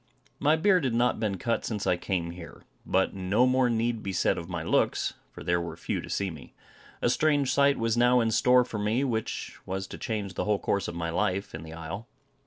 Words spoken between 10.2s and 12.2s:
the whole course of my life in the isle.